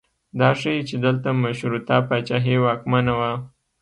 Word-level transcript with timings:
دا 0.39 0.49
ښیي 0.59 0.79
چې 0.89 0.95
دلته 1.05 1.27
مشروطه 1.43 1.97
پاچاهي 2.07 2.55
واکمنه 2.63 3.13
وه. 3.19 3.31